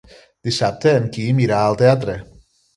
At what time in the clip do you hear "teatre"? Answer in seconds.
1.85-2.19